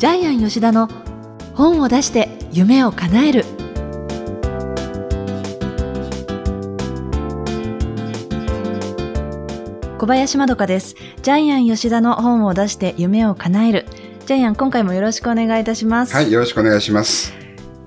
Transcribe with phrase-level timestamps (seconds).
[0.00, 0.88] ジャイアン吉田の
[1.52, 3.44] 本を出して夢を叶える。
[9.98, 10.94] 小林まどかです。
[11.20, 13.84] ジャイアン吉田の本を出して夢を叶える。
[14.24, 16.14] ジャイアン今回もよろしくお願いいたします。
[16.14, 17.34] はい、よろしくお願いします。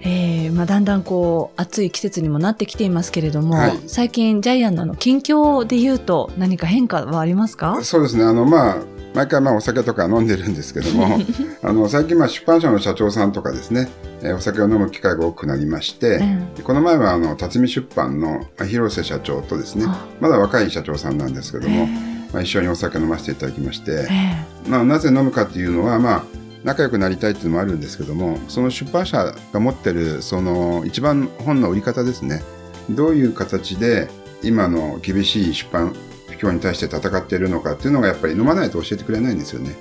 [0.02, 3.80] えーまあ、だんだんこう暑い季節にもなってきていますけれども、はい。
[3.88, 7.80] 最近ジャイアンの近況で言うと何か変化はありますか？
[7.82, 8.78] そうですね、あの、まあ、
[9.14, 11.20] 毎回まあお酒とか飲んでるんですけども、
[11.62, 13.90] あの、最近まあ出版社の社長さんとかですね、
[14.22, 16.22] えーお酒を飲む機会が多くなりまして、
[16.64, 24.08] この前はあの、辰巳出版のまあ広瀬社長とですねあ、まだ若い社長さんなんですけども、えまあ、一緒にお酒飲ませていただきまして
[24.68, 26.24] まあ、なぜ飲むかっていうのは、まあ、
[26.64, 32.42] 仲良くなりたいっていうのもあるんですけども、その出版社が持ってる、その一番本の売り方ですね。
[32.90, 34.10] どういう形で
[34.42, 35.94] 今の厳しい出版
[36.38, 39.76] 不況に対して戦っているのかっていうのがやっぱり飲まないと教えてくれないんですよね。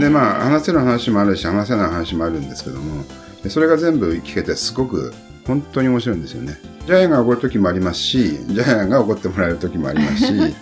[0.00, 3.04] で、まあ、話せる話もあるし、話せない話もあるんですけども、
[3.42, 5.12] でそれが全部聞けてすごく
[5.46, 6.58] 本当に面白いんですよね。
[6.86, 10.54] ジャイアンが怒る時もありますし、ジャイアンが怒ってもらえる時もありますし、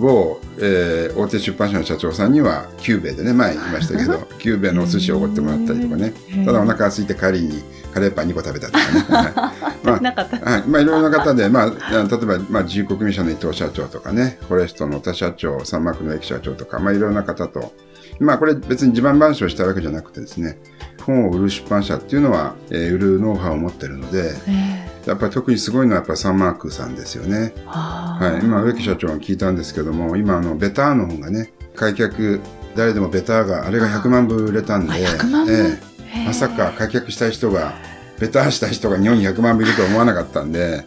[0.00, 6.12] 某、えー大手出版社の社長さんには、キューベイでね、前言いましたけど、キューベイのお寿司をおごってもらったりとかね、
[6.44, 7.62] ただお腹が空いて帰りに
[7.92, 9.00] カレーパン2個食べたとかね。
[9.10, 9.86] はい。
[9.86, 10.50] まあなかった。
[10.50, 10.62] はい。
[10.66, 17.72] まあ、いろいろな方で、まあ、あ例えば、まあ、自由国民社の伊藤社長とかね、フォレストの田社長、サンマークの駅社長とか、まあ、いろいろな方と、
[18.18, 20.58] まあ、これ別に地盤話をしたわけじゃなくてですね、
[21.06, 27.54] 本を売る出版社っていうのは、えー売るノウハウを持ってるので、えやっぱり特にすごいのはやっぱりサンマークさんですよね。
[27.66, 28.44] はい。
[28.44, 32.40] 今、植木社長が聞いたんですけども、今、あの、ベターの本がね、開脚、
[32.76, 35.52] 誰でもベターが、あれが100万部売れたんで、あ100万部？
[35.52, 35.78] え
[36.14, 36.26] え。
[36.26, 37.74] まさか開脚したい人が、
[38.18, 40.84] ベターした人が日本に100万部いるとは思わなかったんで、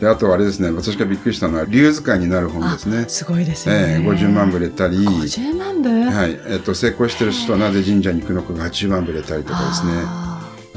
[0.00, 3.04] で、あとあれですね、私がびっくりしたのは、竜使いになる本ですね。
[3.06, 3.08] あ。
[3.08, 5.88] すごいですよね、ええ50万部売れたり、50万部？
[5.88, 10.27] はい、えっと、成功してる人はなぜ神社に行くのかが80万部売れたりとかですね。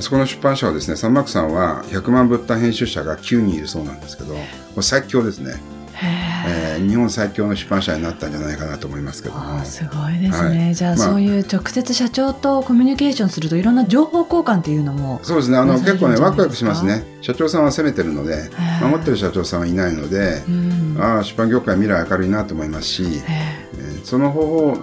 [0.01, 4.39] あそこの出版社はですね、サンマークさんは100万部売った編集者が9人いるそうなんですけど、こ
[4.77, 5.61] れ最強ですね。
[6.03, 6.77] え。
[6.79, 9.35] ー日本最強の出版社になったんじゃないかなと思いますけど。
[9.35, 9.63] も。
[9.63, 10.57] すごいですね、はい。
[10.57, 17.03] まあじゃあそういう直接社長とコミュニケーションするといろんな情報交換っていうのもそうですね、あの結構ね、ワクワクしますね。
[17.21, 20.97] 社長さんは攻めてるので、ー守ってる社長さんはいないので、うん。
[20.99, 24.77] ああ、出版業界未来明るいなと思いますし、へえーその方法を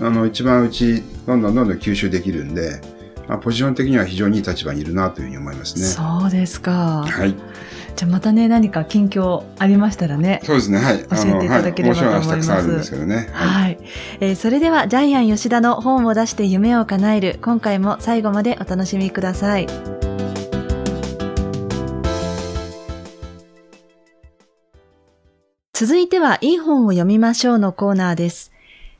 [0.00, 2.80] あの一番うち、どんどんどんどん吸収できるんで、
[3.28, 5.86] まあ、ポジション的には非常にいい立場にいるなというふうに思いますーね。
[5.86, 7.34] そうですかはい。
[7.94, 10.98] じゃあまたね何か近況ありましたらねそうですね、はい。
[11.00, 13.28] 教えていただければと思いますはい、たくさんあるんですけどね。
[13.32, 13.62] はい。
[13.64, 13.78] はい、
[14.20, 19.66] えーそれではジャイアン吉田の本を出して夢を叶える今回も最後までお楽しみください
[25.72, 28.51] 続いてはいい本を読みましょうのコーナーです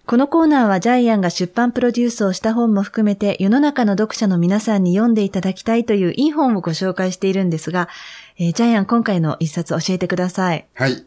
[0.06, 7.88] このコーナーはジャイアンが出版プロデュースをした本も含めて世の中の読者の皆さんに読んでいただきたいといういい本をご紹介しているんですが、
[8.36, 10.66] えージャイアン今回の一冊教えてください。
[10.74, 11.06] はい。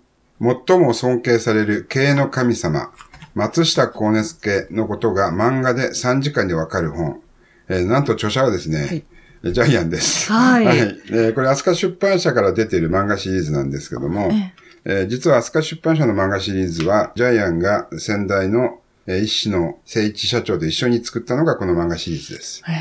[0.68, 2.92] 最も尊敬される経営の神様、
[3.36, 7.22] 松下幸之助のことが漫画で3時間でわかる本。
[7.68, 9.04] えーなんと著者はですね、
[9.44, 10.32] ジャイアンです。
[10.32, 14.54] はいえーこれ、飛鳥出版社から出ている漫画シリーズなんですけども、え
[14.86, 22.62] えー実は飛鳥出版社の漫画シリーズは、ジャイアンが先代の、えー一子の誠一社長と一緒に作ったのがこの漫画シリーズです。
[22.66, 22.72] へ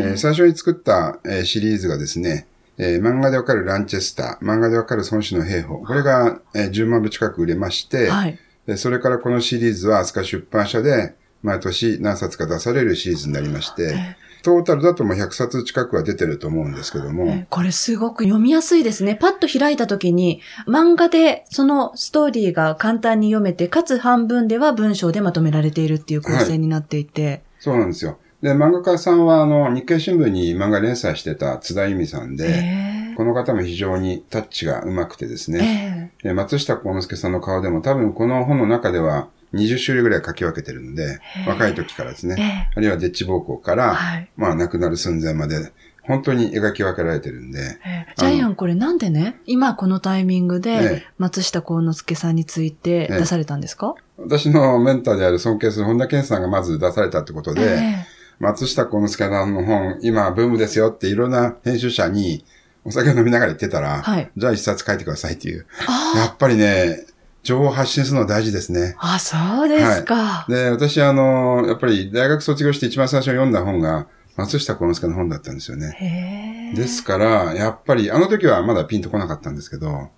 [0.00, 2.46] えー最初に作った、えーシリーズがですね、
[2.78, 8.38] えー漫画でわかるランチェスター、漫画でわかる孫子の兵法、これが、えー10万部近く売れまして、はい。
[8.66, 19.14] でそれからこのシリーズは飛鳥出版社で毎年何冊か出されるシリーズになりまして、トータルだともう100冊近くは出てると思うんですけども、えこれすごく読みやすいですね。
[19.14, 27.42] パッと開いた時に漫画でそのストーリーが簡単に読めて、かつ半分では文章でまとめられているっていう構成になっていて。
[27.58, 28.18] そうなんですよ。
[28.42, 44.30] で、漫画家さんはあの日経新聞に漫画連載してた津田由美さんで、えこの方も非常にタッチが上手くてですえね、松下幸之助さんの顔でも多分この本の中では20種類ぐらい書き分けてるので、若い時からですえね、あるいはデッチ暴行から、はい。
[44.36, 48.14] まあ亡くなる寸前まで、本当に描き分けられてるんで、ええ。
[48.16, 58.06] ジャイアンこれなんでね、今このタイミングえでえ松下幸之助さんについて出されたんですか、私のメンターである尊敬する本田健さんがまず出されたってことで、え
[58.38, 62.44] 松下幸之助さんの本、今ブームですよっていろんな編集者に
[62.84, 64.30] お酒を飲みながら言ってたら、はい。
[64.36, 65.66] じゃあ一冊書いてくださいっていう。
[65.86, 67.04] あやっぱりね、
[67.42, 68.96] 情報を発信するのは大事ですね。
[68.98, 70.44] あ、そうですか。
[70.48, 74.06] で、私あの、やっぱり大学卒業して一番最初に読んだ本が、
[74.36, 76.72] 松下幸之助の本だったんですよね。
[76.76, 80.08] ですから、やっぱり、あの時はまだピンとこなかったんですけど、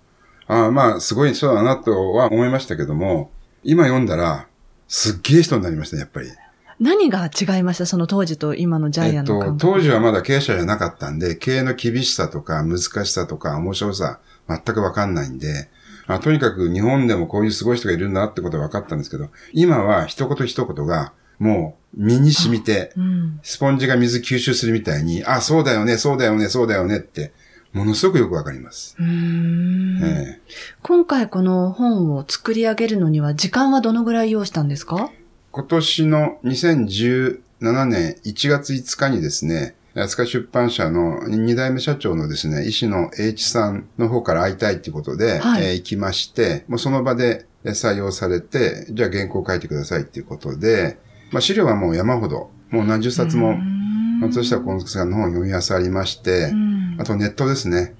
[0.47, 3.31] あまあ、すごい人だなとは思いましたけども、
[3.63, 4.47] 今読んだら、
[4.87, 6.27] すっげえ人になりましたね、やっぱり。
[6.79, 7.85] 何が違いました？
[7.85, 14.19] その当時と今のジャイアンの感覚、えっと、当時はまだ経営者じゃなかったんで、経営の厳しさとか難しさとか面白さ、
[14.49, 15.69] 全くわかんないんで、
[16.07, 27.31] あとにかく日本でもこういうすごい人がいるんだってことは分かったんですけど、今は一言一言がもう身に染みて、うん、スポンジが水吸収するみたいに、あ、そうだよね、そうだよね、そうだよねって、
[27.71, 28.95] ものすごくよくわかります。
[28.99, 30.37] えー、
[30.83, 35.11] 今回この本を作り上げるのには時間はどのぐらい要したんですか？
[35.51, 50.97] 今年の2017年1月5日にですね、安川出版社の2代目社長のですね、石野英一さんの方から会いたいっていうことで、はい、えー、行きまして、もうその場で採用されて、じゃあ原稿を書いてくださいっていうことで、
[51.31, 53.55] まあ資料はもう山ほど、もう何十冊も、
[54.21, 56.51] 松下幸之助さんの本を読み漁りまして、
[56.97, 57.95] あとネットですね。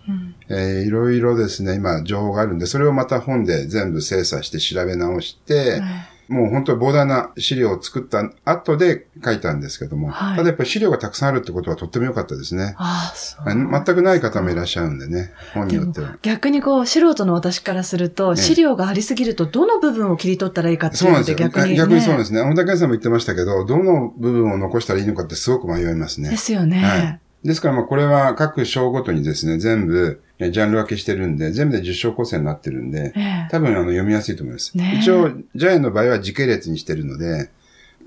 [0.49, 5.81] えー、いろいろですね、今情報があるんで、それをまた本で全部精査して調べ直して、
[6.27, 12.75] もう本当に膨大な資料を作った後で書いたんですけども、はい、ただやっぱり資料がたくさんあるってことはとっても良かったですね。
[12.77, 13.45] ああ、そう。
[13.45, 16.17] 全くない方もいらっしゃるんでね、本によっては。
[16.21, 22.41] 逆にこう、素人の私からすると、資料がありすぎると、どの部分を切り取ったらいいかっていうのって逆に、ね、逆にそうですね。
[22.41, 26.29] 小田健さんも言ってましたけど、どの部分を残したらいいのかってすごく迷いますね。
[26.29, 26.81] ですよね。
[26.81, 27.19] はい。
[27.43, 34.77] ですから、まあ、これは各章ごとにですね、全部、ジャンル分けしてるんで、全部で10章構成になってるんで、え多分あの読みやすいと思います。
[34.77, 37.49] ね、一応、ジャイアンの場合は時系列にしてるので、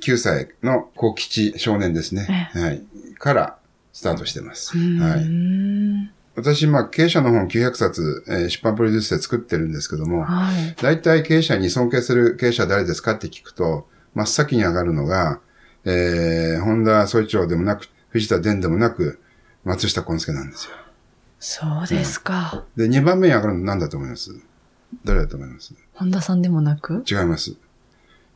[0.00, 2.50] 9歳の高吉少年ですね。
[2.52, 2.82] はい。
[3.18, 3.58] から
[3.92, 4.76] スタートしてます。
[4.76, 6.16] はい。
[6.36, 15.40] 私、まあ、経営者の本900冊、えー、出版プロデュースで作ってるんですけども、はい、大体経営者に尊敬する経営者誰ですかって聞くと、真っ先に上がるのが、
[15.86, 19.18] えー、本田総一長でもなく、藤田伝でもなく、
[19.64, 20.76] 松下幸之助なんですよ。
[21.38, 22.64] そうですか。
[22.76, 24.30] で、2番目に上がるの何だと思います？
[25.04, 25.74] 誰だと思います？
[25.94, 27.04] 本田さんでもなく？
[27.10, 27.54] 違います。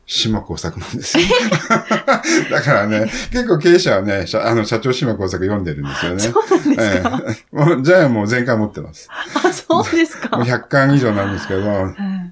[0.07, 1.23] 島工作なんですよ。
[2.51, 6.19] だからね、結構経営者はね、あの、社長島工作読んでるんですよね。
[6.19, 9.07] そうなんですか、えー、もう、じゃあもう全巻持ってます。
[9.09, 10.35] あ、そうですか。
[10.37, 11.63] もう100巻以上なんですけど、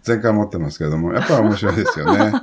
[0.03, 2.33] 全巻持ってますけども、やっぱり面白いですよね。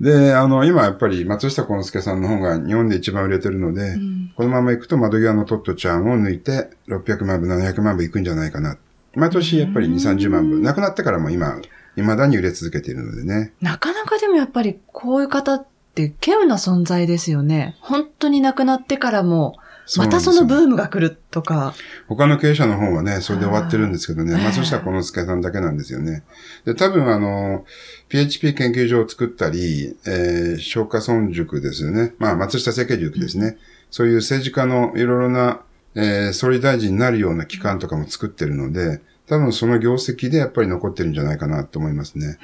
[0.00, 8.76] で、あの、今やっぱり松下幸之助さんの本が日本で一番売れてるので、うん、このまま行くと窓際のトットちゃんを抜いて600万部、700万部行くんじゃないかな。
[9.14, 10.60] 毎年やっぱり2、30万部。
[10.60, 11.58] 亡くなってからも今、
[11.96, 13.54] 未だに売れ続けているのでね。
[13.62, 17.76] なかなかでもやっぱりこういう方って稀有な存在ですよね。
[17.80, 19.56] 本当に亡くなってからも、
[19.96, 21.74] またそのブームが来るとか。
[22.08, 26.24] 他の経営者の方はね、それで終わってるんですけどね、松下幸之助さんだけなんですよね。
[26.64, 27.64] で、多分あの、
[28.08, 32.14] PHP 研究所を作ったり、えー、消化村塾ですよね。
[32.18, 33.46] まあ、松下政経塾ですね。
[33.46, 33.56] うん、
[33.96, 35.62] そういう政治家のいろいろな、
[35.94, 42.36] えー、総理大臣になるような機関とかも作ってるので、多分その業績でやっぱり残ってるんじゃないかなと思いますね。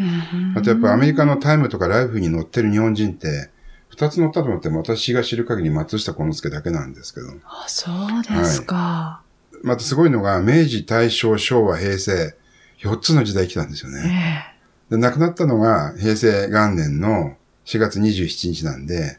[0.56, 3.50] あとやっぱアメリカのタイムとかライフに乗ってる日本人って、
[3.90, 7.26] 二つ乗ったと思って私が知る限り松下幸之助だけなんですけど。
[7.44, 8.74] あ、そうですか。
[8.74, 9.22] は
[9.52, 12.34] い、またすごいのが、明治、大正、昭和、平成、
[12.78, 14.48] 四つの時代来たんですよね。
[14.48, 14.52] えー
[14.92, 19.18] で、亡くなったのが平成元年の4月27日なんで、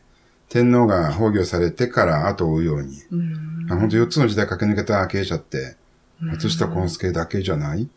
[0.50, 3.02] 天皇が崩御されてから後を追うように、
[3.70, 5.78] 本当4つの時代駆け抜けた経営者って、
[6.20, 7.90] 松下幸之助だけじゃない？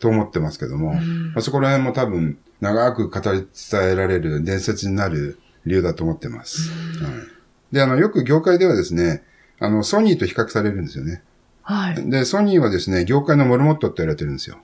[0.00, 1.00] と思ってますけども、ま
[1.36, 6.70] あ、そこら辺も多分長く語り伝えられる伝説になる理由だと思ってます。
[7.02, 9.22] はい、で、あの、よく業界ではですね、
[9.60, 11.22] あの、ソニーと比較されるんですよね。
[11.62, 12.10] はい。
[12.10, 14.58] で、ソニーはですね、業界のモルモットって言われてるんですよ。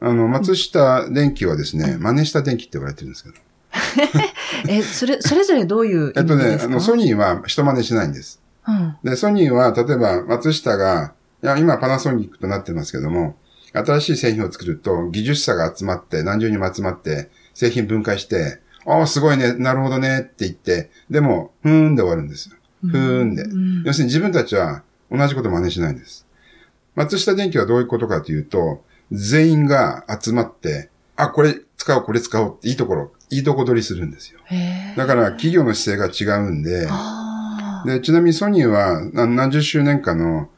[0.00, 3.36] あの、松下電機はですね、真似した電機って言われてるんですけど。
[4.68, 8.40] え、それ、それぞれどういうえっとね、あの、ソニーは人真似しないんです。
[8.66, 13.36] うん、で、ソニーは、例えば、松下が、いや、今パナソニックとなってますけども、
[13.72, 22.56] 新しい製品を作ると、技術者が集まって、何十人も集まって、製品分解して、ああ、すごいね、なるほどね、って言って、でも、ふーんで終わるんですよ。
[22.82, 23.42] ふーんで。
[23.42, 26.26] うん、要するに自分たちは同じこと真似しないんです。
[26.94, 34.40] 松下電機はどういうことかというと、全員が集まって、あ、これ使おう、これ使おうっていいところ、いいとこ取りするんですよ。
[34.96, 36.88] だから企業の姿勢が違うんで、
[37.86, 40.48] で、ちなみにソニーは何十周年かの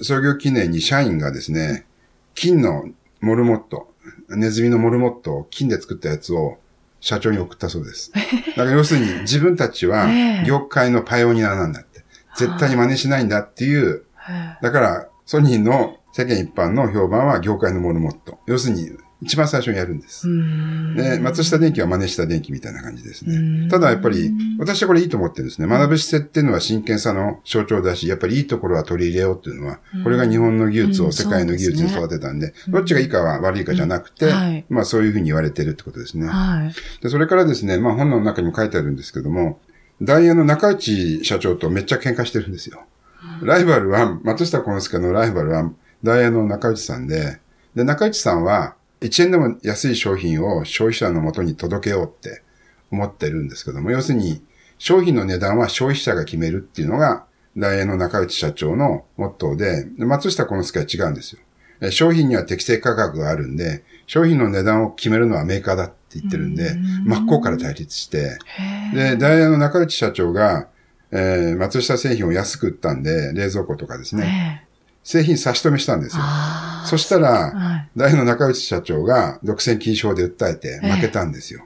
[0.00, 1.86] 創業記念に社員がですね、
[2.34, 2.84] 金の
[3.20, 3.88] モルモット、
[4.28, 6.58] ネズミのモルモットを金で作ったやつを
[7.00, 8.12] 社長に送ったそうです。
[8.56, 10.08] だから要するに自分たちは
[10.46, 11.96] 業界のパイオニアなんだって。
[12.36, 14.04] 絶対に真似しないんだっていう。
[14.60, 18.38] だからソニーの世間一般の評判は業界のモルモット。
[18.46, 18.90] 要するに、
[19.22, 20.28] 一番最初にやるんです。
[20.94, 23.68] で、松下電機は真似した電機みたいな感じですね。
[23.70, 25.66] ただやっぱり、私はこれいいと思ってるんですね。
[25.66, 36.28] 学ぶ姿勢っていうのは真剣さの象徴だし、やっぱりいいところは取り入れようっていうのは、これが日本の技術を世界の技術に育てたんで、どっちがいいかは悪いかじゃなくて、まあそういうふうに言われてるってことですね。
[37.02, 39.60] で、それからですね、まあ本の中にも書いてあるんですけども、
[40.02, 42.84] ダイヤの中内社長とめっちゃ喧嘩してるんですよ。
[43.42, 47.40] ライバルは、松下幸之助のライバルは、ダイヤの中内さんで、
[47.74, 52.42] で、中内さんは、1円でも安い商品を消費者のもとに届けようって
[52.90, 54.42] 思ってるんですけども、要するに、
[54.78, 57.24] 商品の値段は消費者が決めるっていうのが、
[57.56, 61.40] ダイヤの中内社長のモットーで、で松下幸之助は違うんですよ。
[61.90, 66.74] 商品には適正価格があるんで、商品の値段を決めるのはメーカーだって言ってるんで、
[67.04, 68.38] 真っ向から対立して、
[68.94, 70.68] で、ダイヤの中内社長が、
[71.10, 74.65] えー、松下製品を安く売ったんで、冷蔵庫とかですね、
[75.06, 76.22] 製品差し止めしたんですよ。
[76.84, 81.64] そしたら、はい、ダイヤの中内社長が独占禁止法で訴えて負けたんですよ。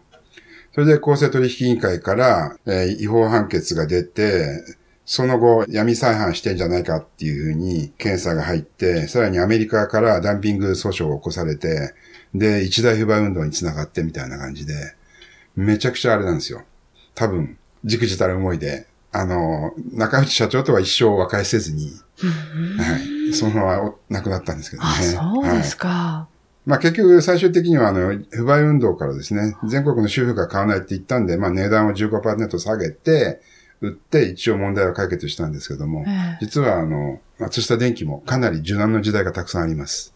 [0.75, 4.63] それで公正取引委員会から、えー、違法判決が出て、
[5.07, 11.95] その後、闇再犯してんじゃないかっていうふうに検査が入って、さらにアメリカからダンピング訴訟を起こされて、
[12.35, 14.75] で、一大不買運動につながってみたいな感じで、
[15.57, 16.63] めちゃくちゃあれなんですよ。
[17.15, 17.57] 多分、
[17.87, 21.93] じくじたる思いで、あの、中内社長とは一生和解せずに、
[22.79, 23.35] はい。
[23.35, 24.89] そのまま亡くなったんですけどね。
[24.89, 25.89] あ、そうですか。
[25.89, 26.29] は
[26.67, 33.41] い、まあ結局最終的にはあの、不買運動からですね、全国の主婦が買わないって言ったんで、まあ値段を15%下げて、
[33.81, 40.15] 売って一応問題は解決したんですけども、えー、実はあの、松下電器もかなり柔軟の時代がたくさんあります。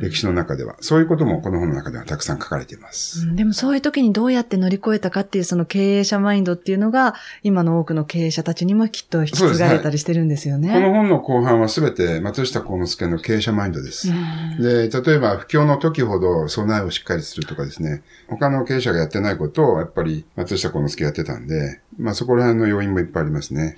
[0.00, 0.76] 歴史の中では。
[0.80, 3.26] そういうこともこの本の中ではたくさん書かれています。
[3.26, 10.72] うん、でもそういう時にどうやって乗り越えたかっていうその経営者マインドっていうのが、今の多くの経営者たちにもきっと引き継がれたりしてるんですよね。
[10.72, 14.10] この本の後半はすべて松下幸之助の経営者マインドです。
[14.10, 23.74] うん、で、例えば不況の時ほど備えをしっかりするとかですね、他の経営者がやってないことをやっぱり松下幸之助やってたんで、まあそこら辺の要因もいっぱいありますね。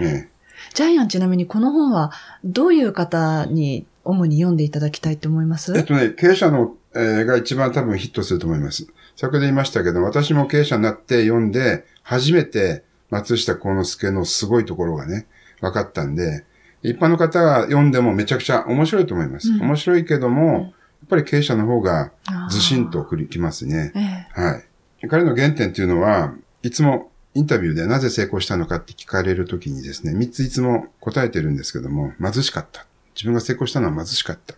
[0.00, 0.28] へえ
[0.74, 2.12] ジャイアンちなみにこの本は
[2.44, 5.76] どういう方に主に読んでいただきたいと思います？
[5.76, 8.86] えっとね、経営者の、えー、が一番多分ヒットすると思います。
[9.16, 15.26] 先ほど言いましたけど、私も経営者になって読んで、初めて松下幸之助のすごいところがね、
[15.60, 16.46] 分かったんで、
[16.82, 19.50] 一般の方が読んでもめちゃくちゃ面白いと思います。
[19.50, 20.72] うん、面白いけども、うん、やっ
[21.10, 22.12] ぱり経営者の方が
[22.50, 23.92] ずしんときますね。
[23.94, 24.58] えは
[25.02, 25.08] い。
[25.08, 32.86] 彼の原点っていうのは、いつもインタビューでなぜ成功したのかって聞かれるときにですね、三ついつも答えてるんですけども、貧しかった。
[33.18, 34.54] 自分が成功したのは貧しかった。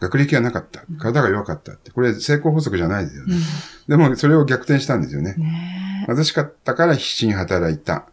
[0.00, 0.82] 学歴がなかった。
[0.98, 1.90] 体が弱かったって。
[1.90, 3.36] これ成功法則じゃないですよね。
[3.88, 5.34] でもそれを逆転したんですよね。
[5.34, 8.06] ね貧しかったから必死に働いた。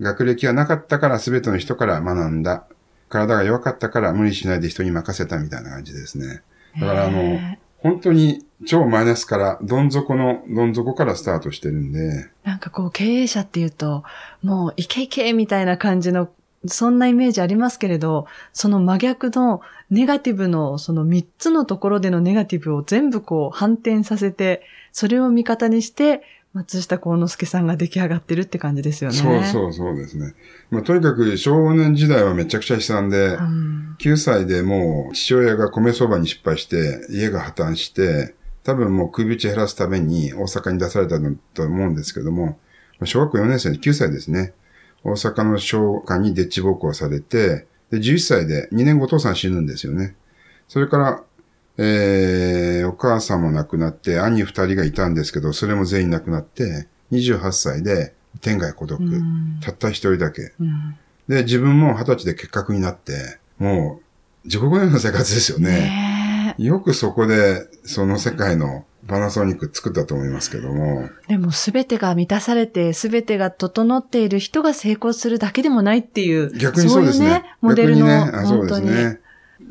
[0.00, 2.64] 学歴がなかったから全ての人から学んだ。
[3.10, 6.42] 体が弱かったから無理しないで人に任せたみたいな感じですね。
[6.80, 7.38] だからあの、
[7.78, 12.28] 本当に超マイナスから、どん底の、どん底からスタートしてるんで。
[12.44, 14.02] なんかこう経営者っていうと、
[14.42, 16.28] もうイケイケみたいな感じの
[16.66, 19.60] そんなイメージありますけれど、その真逆の
[19.90, 24.62] ネガティブのその3つのところでのネガティブを全部こう反転させて、
[24.92, 26.22] それを味方にして、
[26.54, 29.16] 松下幸之助さんが出来上がってるって感じですよね。
[29.16, 30.34] そうそうそうですね。
[30.70, 38.34] まあ、とにかく少年時代はめちゃくちゃ悲惨で、うん、9歳でもう父親が米そばに失敗して家が破綻して、
[38.64, 41.18] 多分もう首打ち減らすために大阪に出された
[41.54, 42.58] と思うんですけども、
[43.04, 44.52] 小学校4年生で9歳ですね。
[45.04, 50.14] 大阪の商家にデッチ暴行されて、で、11歳で2年後お父さん死ぬんですよね。
[50.68, 51.22] それから、
[51.78, 59.00] えー、お母さんも亡くなって、兄二人がいたんですけど、それも全員亡くなって、28歳で天涯孤独。
[59.62, 60.52] たった一人だけ。
[61.28, 64.00] で、自分も二十歳で結核になって、も
[64.44, 65.70] う、地獄のような生活ですよね。
[65.70, 71.08] ねよくそこで、その世界のパナソニック作ったと思いますけども。
[71.26, 76.56] でも全てが満たされて、全てが整っている人が成功するだけでもないっていう。
[76.56, 77.26] 逆にそうですね。
[77.26, 78.06] ういうねモデルの。
[78.06, 79.20] ね、あそうですね。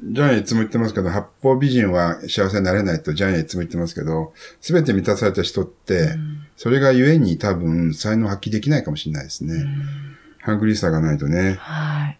[0.04, 9.54] ジャイアンいつも言ってますけど、八方美人は幸せになれないとジャイアンいつも言ってますけど、すべて満たされた人って、うん、それがゆえに多分才能発揮できないかもしれないですね。
[9.54, 11.56] うん、ハングリーさがないとね。
[11.60, 12.20] はい。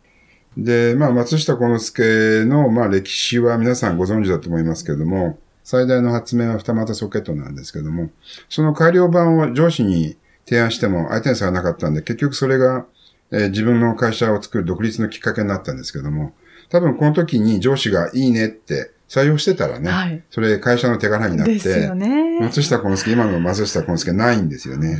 [0.58, 8.10] で、まあ、松下幸之助の、まあ、歴史は皆さんご存知だと思いますけれども、最大の発明は二股ソケットなんですけども、
[8.48, 12.86] その改良版を上司に提案しても相手にされなかったんで、結局それが、
[13.32, 16.32] えー、自分の会社を作る独立のきっかけになったんですけども、
[16.70, 25.00] 多分この時に上司がいいねって採用してたらね、はい、それ会社の手柄になって、ね、松下幸之助、今の松下幸之助ないんですよね。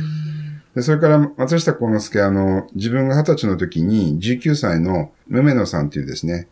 [0.74, 6.46] でそれから松下幸之助、あの、自分が二十歳の時に19歳の梅野さんっていうですね、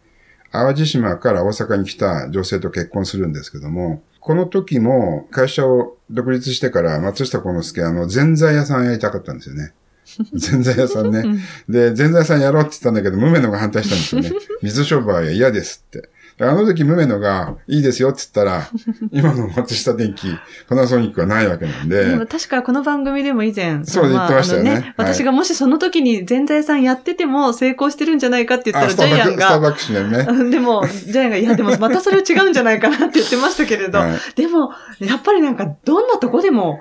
[0.52, 9.72] 淡路島から大阪に来た女性と結婚するんですけども、この時も会社を独立してから松下幸之助あの、ぜんざい屋さんやりたかったんですよね。
[10.34, 11.24] ぜんざい屋さんね。
[11.68, 14.30] で、ぜんざい屋さんやろうって言ったんだけど、無名のが反対したんですよね。
[14.62, 16.08] 水商売は嫌ですって。
[16.38, 18.68] あの時ムメノがいいですよって言ったら、
[19.10, 20.28] 今の松下電機、
[20.68, 22.10] パナソニックはないわけなんで。
[22.10, 30.40] でも確かこの番組でも以前、そう言ってましたよねあのはい私がもしその時に全財産やってても成功してるんじゃないかって言ったあ、らジスターバック、スターャイアンが、バックスね。
[30.40, 36.80] うんでも、ジャイアンが、いや、でもまたそれは違うんじゃないかなって言ってましたけれど、 はいでも、やっぱりなんか、どんなとこでも、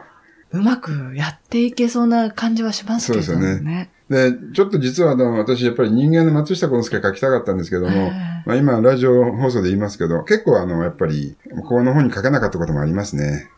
[0.55, 3.91] うまくやっていけそうな感じはしますけどそうですよね。
[4.09, 8.11] で、ちょっと実はあの私やっぱり人間の松下幸之助書きたかったんですけども、え
[8.45, 11.35] まあ今ラジオ放送で言いますけど、結構あのやっぱり
[11.65, 13.49] この本に書けなかったこともありますね。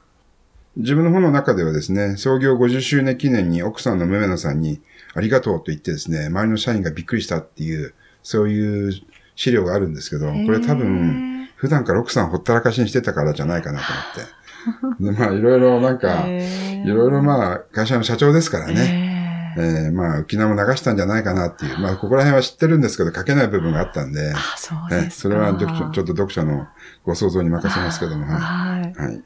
[0.78, 4.80] 自分の本の中ではですね、創業50周年記念に奥さんのメメナさんに
[5.16, 8.94] ありがとうと言ってですね、周りの社員がびっくりしたっていう、そういう
[9.36, 14.37] 資料があるんですけど、これ多分、普段から奥さんほったらかしにしてたからじゃないかなと思って。
[15.00, 18.74] で、まあいろいろなんか、いろいろまあ会社の社長ですからね。
[18.74, 19.18] ね。
[19.60, 21.80] えーまあ、浮き名も流したんじゃないかなっていう。
[21.80, 25.22] まあ、ここら辺は知ってるんですけど、書けない部分があったんで、あ、そうえですか。
[25.24, 26.68] それはちょっと読者の
[27.04, 28.82] ご想像に任せますけども、ははい。
[28.82, 29.02] い。
[29.02, 29.24] はい。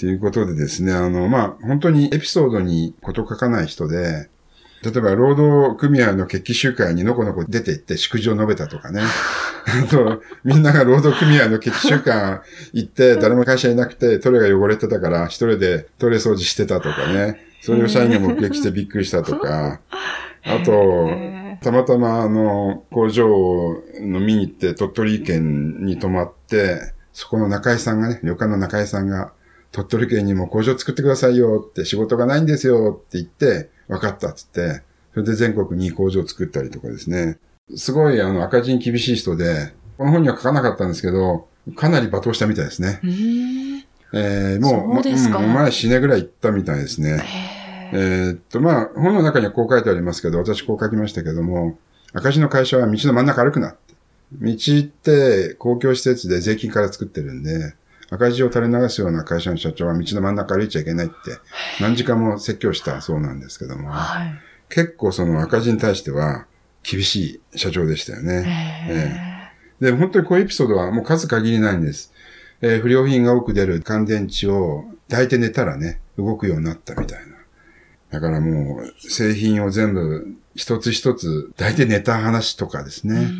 [0.00, 4.30] ということでですね、あの、まあ、本当にエピソードにこと書かない人で、
[4.82, 9.00] 例えば、労働組合の決起集会にのこのこ出て行って祝辞を述べたとかね。
[9.66, 12.40] あと、みんなが労働組合の決起集会
[12.72, 17.46] 行って、 誰も会社いなくて、トイレが汚れてたから、一人でトイレ掃除してたとかね。
[17.60, 19.80] それを社員が目撃してびっくりしたとか。
[20.44, 20.72] あと、
[21.08, 23.28] へたまたまあの、工場
[24.00, 29.32] の見に行って鳥取県に泊まって、そこの中井さんがね、旅館の中井さんが、
[29.70, 34.82] 鳥取県にも工場作ってくださいよって仕事がないんですよって言って、分かったって言って、
[35.14, 37.38] それで全国に工場を作ったりとかですね。
[37.74, 43.00] すごいあの赤字に厳しい人で、この本には書かなかったんですけど、かなり罵倒したみたいですね。
[44.12, 44.68] えー、も
[45.00, 47.22] う、そうまうんお前死ねぐらい言ったみたいですね。
[47.94, 51.78] えーっと、まあ、本の中にはこう書いてありますけど、私こう書きましたけども、
[52.12, 53.94] 赤字の会社は道の真ん中歩くなって。
[54.32, 57.74] 道って公共施設で税金から作ってるんで、
[58.10, 61.14] 赤字を垂れ流すような会社の社長は道の真ん中歩いちゃいけないって、
[61.80, 64.34] 何時間も説教したそうなんですけども、はい。
[64.68, 66.46] 結構その赤字に対しては
[66.82, 68.44] 厳しい社長でしたよね。
[69.80, 72.12] へで、本当にこういうエピソードはもう数限りないんです。
[72.60, 77.32] えー不良品が多く出る乾電池を抱いて寝たらね、動くようになったみたいな。
[78.10, 83.30] だからもう、製品を全部一つ一つ抱いて寝た話とかですーね。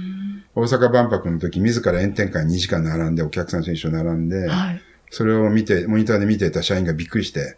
[0.54, 4.82] 大阪万博の時、自ら炎天下に2時間並んで、お客さんと一緒に並んで、はい。
[5.10, 7.56] それを見て、モニターで見ていた社員がびっくりして、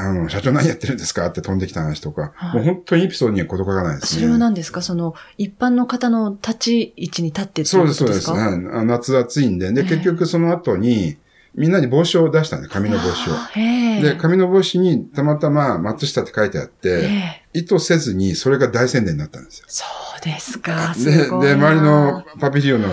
[0.00, 1.26] あの、社長何やってるんですか？
[1.26, 4.20] って飛んできた話とか、はいもう本当にエピソードには事欠かないですね。
[4.22, 4.80] それは何ですか？
[4.80, 8.30] その、一般の方の立ち位置に立ってっていそうです、そうです。
[8.30, 9.72] うことですかは夏暑いんで。
[9.72, 11.16] で、ええ結局その後に、
[11.54, 13.32] みんなに帽子を出したんで、紙の帽子を。
[14.02, 17.02] で、紙の帽子にたまたま松下って書いてあって、え
[17.44, 19.64] え意図せずにそれが大宣伝になったんですよ。
[19.68, 19.84] そ
[20.18, 20.94] うですか。
[20.96, 22.88] で、で、周りのパビリオンの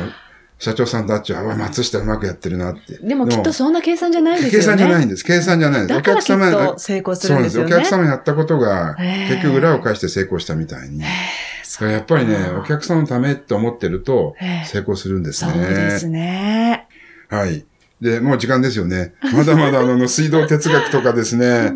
[0.57, 2.97] 社長さんたちは、うわ松下うまくやってるなって。
[2.97, 4.59] でもきっとそんな計算じゃないですよね。
[4.59, 5.23] 計算じゃないんです。
[5.23, 5.97] 計算じゃないんです。
[5.97, 7.69] だからきっと成功するんですよね。
[7.71, 7.89] そうです。
[7.89, 11.01] お客様にやったことが、ええ結局裏を返して成功したみたいに。
[11.01, 15.67] やっぱりね、お客様のためって思ってるとええ、成功するんですそうね。
[15.67, 16.87] ですね。
[17.29, 17.65] はい。
[18.01, 19.13] で、もう時間ですよね。
[19.33, 21.71] まだまだあの、水道哲学とかですね、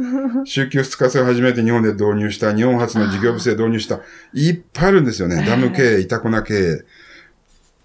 [0.46, 4.00] 週休2日制を初めて日本で導入した、日本初の事業部制導入した、
[4.34, 5.44] いっぱいあるんですよね。
[5.46, 6.84] ダム経営、板粉経営。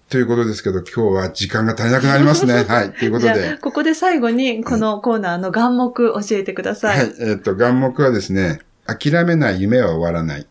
[0.09, 2.63] ということですけど、今日は時間が足りなくなりますね。
[2.69, 2.93] はい。
[2.93, 3.57] ということで。
[3.59, 6.97] ここで最後に、このコーナーの眼目教えてください。
[6.97, 7.15] はい。
[7.19, 10.47] えっ、と、眼目はですね、諦めない夢は終わらない。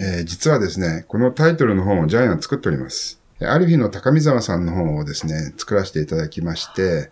[0.00, 3.20] えー実はですね、このタイトルの本をジャイアン作っております。
[3.40, 7.10] ある日の高見沢さんの本をですね、作らせていただきまして、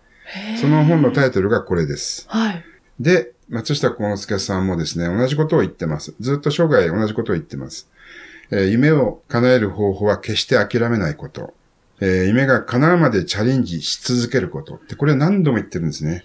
[0.59, 2.25] その本のタイトルがこれです。
[2.31, 2.64] はい。
[2.99, 6.14] で、松下幸之助さんもですね、同じことを言ってます。
[6.18, 7.88] ずっと生涯同じことを言ってます。
[8.51, 11.53] えー夢を叶える方法は決して諦めないこと。
[12.00, 14.74] えー夢が叶うまでチャレンジし続けること。
[14.76, 16.24] って、これ何度も言ってるんですね。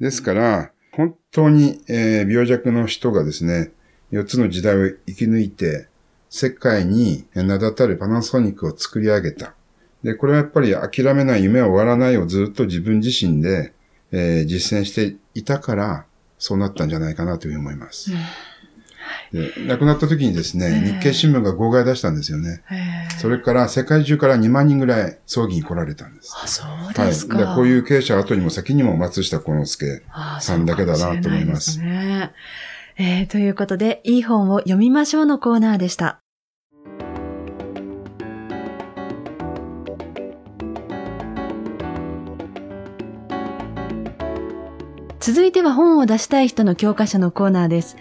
[0.00, 3.72] ですから、本当に、えー病弱の人がですね、
[4.12, 5.88] 4つの時代を生き抜いて、
[6.28, 9.54] 世界に名だたるパナソニックを作り上げた。
[10.02, 13.72] で、これはやっぱり諦めない夢は終わらないをずっと自分自身で、
[14.12, 16.06] えー実践していたから、
[16.38, 18.10] そうなったんじゃないかなというふうに思います。
[19.32, 22.62] で亡くなった時にですね、ええ日経新聞が号外出したんですよね。
[23.18, 26.34] それから世界中から2万人ぐらい葬儀に来られたんです。
[26.42, 27.06] あ、そうはい。
[27.06, 27.38] ですか。
[27.38, 30.02] でこういう経営者後にも先にも松下幸之助。
[30.10, 32.32] あさんだけだなと思いますすね。
[32.98, 36.18] えーということで、いい本を読みましょうのコーナーでした。
[45.20, 47.96] 続いては本を出したい人の教科書のコーナーです。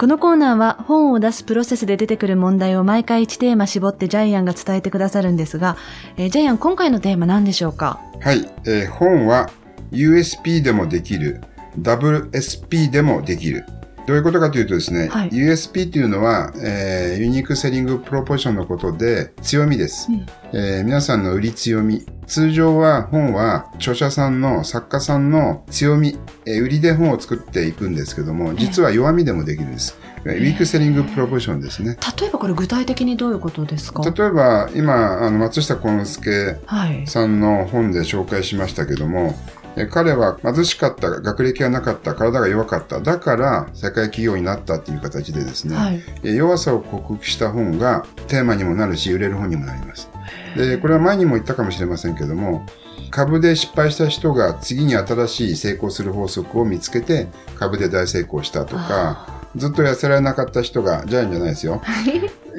[0.00, 5.76] このコーナーは本を出すプロセスで出てくる問題を毎回1テーマ絞ってジャイアンが伝えてくださるんですが、
[6.16, 8.00] えージャイアン今回のテーマ何でしょうか？
[8.18, 9.50] はい、えー本は
[9.92, 11.42] USP でもできる、
[11.78, 13.66] WSP でもできる。
[14.10, 22.04] どういうことかというとですね、はい USP というのは、えーユニークセリングプロポーションのことで強みです、うんえー皆さんの売り強み。
[22.26, 29.96] 通常は本は著者さんの作家さんの強み、えー売りで本を作っていくんですけども、実は弱みでもできるんです。
[30.24, 31.96] ウィークセリングプロポーションですね。
[32.20, 34.02] 例えばこれ具体的にどういうことですか？
[34.02, 37.06] 例えば今あの松下幸之助はい。
[37.06, 39.59] さんの本で紹介しましたけども、え
[39.90, 46.02] 彼は貧しかった、学歴がなかった、体が弱かった、だから世界企業になったっていう形でですね、はい。
[46.24, 50.10] え弱さを克服した本がテーマにもなるし、売れる本にもなります。
[50.56, 52.66] で、これは前にも言ったかもしれませんけども、
[53.10, 57.26] 株で失敗した人が次に新しい成功する法則を見つけて
[57.58, 61.82] 株で大成功したとか、ずっと痩せられなかった人が、ジャイアンじゃないですよ。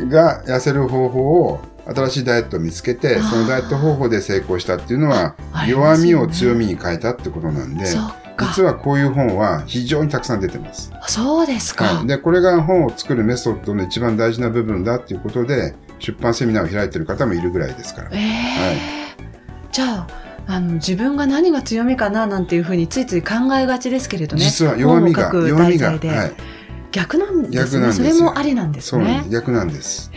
[0.09, 5.35] が痩せる方法を新しいダイエットを見つけてそのダイエット方法で成功したっていうのは
[5.67, 7.85] 弱みを強みに変えたってことなんで。
[8.39, 11.85] 実はこういう本は非常にたくさん出てます、そうですか。
[11.85, 18.09] はい、でこれが本を作るメソッドの一番大事な部分だっていうことで出版セミナーを開いてる方もいるぐらいですから。
[18.13, 19.01] ええ
[19.71, 20.07] じゃあ
[20.47, 24.43] あの自分が何が強みかななんていうふうについつい考えがちですけれどね。
[24.43, 25.99] 実は弱みが弱みが、はい、
[26.91, 27.93] 逆なんですね。
[27.93, 29.05] それもありなんですね。
[29.05, 29.29] そうなんです。
[29.29, 30.11] 逆なんです、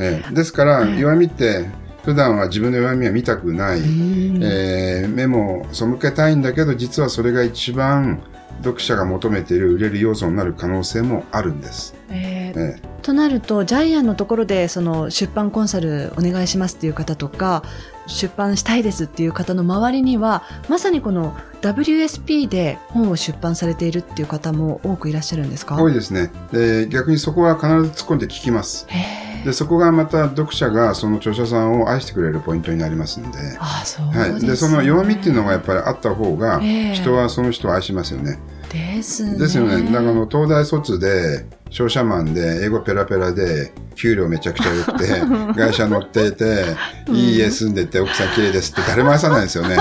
[0.00, 0.24] へええ。
[0.30, 1.66] えですからええ弱みって
[2.04, 4.40] 普段は自分の弱みは見たくない、うん。
[4.42, 8.20] えー目も背けたいんだけど実はそれが一番
[8.62, 11.94] 読者が求めている売れる要素になる可能性もあるんです。
[12.10, 17.62] えーえとなるとジャイアンのところでその出版コンサルお願いしますっていう方とか
[18.08, 25.76] 出版したいですっていう方の周りにはまさにこの WSP で本を出版されているっていう方も多くいらっしゃるんですか？
[25.80, 26.32] 多いですね。
[26.52, 26.88] で。
[26.88, 28.86] 逆にそこは必ず突っ込んで聞きます。
[28.88, 33.38] へえでそこがまた読者がその著者さんを愛してくれるポイントになりますんで。
[33.60, 38.40] あそうはい、でその弱みっていうのがやっぱりあった方がええ人はその人を愛しますよね。
[38.72, 39.84] ですねですよね。
[39.84, 45.20] だからあの東大卒で商社マンで英語ペラペラで給料めちゃくちゃ良くて
[45.54, 46.64] 会社乗っていて
[47.12, 49.76] いい家住んでて奥さん綺麗ですって誰も愛さないですよね。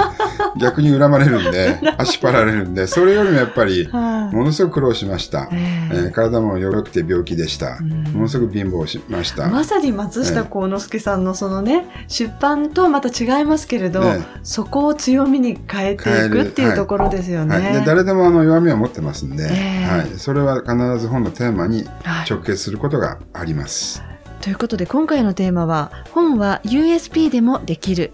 [0.58, 4.36] 逆に恨まれるんで 足張られるんでそれよりもやっぱりはい。
[4.36, 5.50] ものすごく苦労しました。
[5.52, 5.96] ええ。
[5.96, 7.78] えー体も弱くて病気でした。
[7.82, 8.04] うん。
[8.13, 9.48] ものすごく貧乏しました。
[9.48, 17.56] まさに松下幸之助さんのそのね、出版とはまた違いますけれど、えそこを強みに変えていくっていうところですよね。
[17.56, 19.98] はい、で誰でもあの弱みを持ってますんで、ええ。
[19.98, 22.30] はい、それは必ず本のテーマにはい。
[22.30, 24.04] 直結することがあります。
[24.41, 28.12] ということで今回のテーマは本は USP でもできる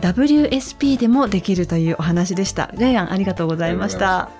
[0.00, 2.70] WSP でもできるというお話でした。
[2.76, 4.30] ジャイアンありがとうございました。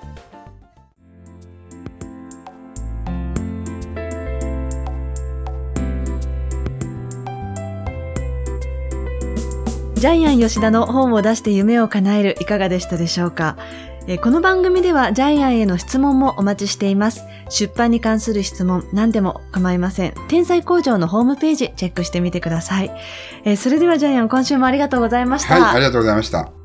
[9.95, 13.57] ジャイアン吉田の本を出して夢を叶えるいかがでしたでしょうか？
[14.07, 17.25] えーこの番組ではジャイアンへの質問もお待ちしています。
[17.49, 20.15] 出版に関する質問何でも構いません。
[20.29, 22.91] 天才工場のホームページチェックしてみてください。
[23.45, 25.55] えーそれではジャイアン今週もありがとうございました。
[25.55, 26.56] はい、ありがとうございました。